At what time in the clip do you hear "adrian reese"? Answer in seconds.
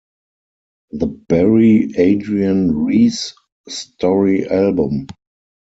1.95-3.35